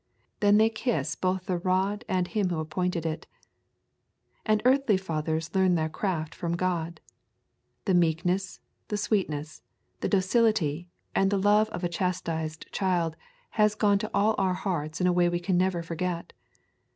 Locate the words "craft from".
5.89-6.55